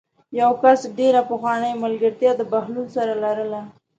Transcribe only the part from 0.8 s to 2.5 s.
ډېره پخوانۍ ملګرتیا د